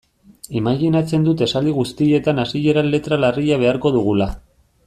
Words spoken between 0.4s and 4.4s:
Imajinatzen dut esaldi guztietan hasieran letra larria beharko dugula.